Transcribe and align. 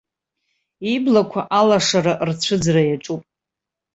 Иблақәа 0.93 1.41
алашара 1.59 2.13
рцәыӡра 2.27 2.81
иаҿуп. 2.85 3.23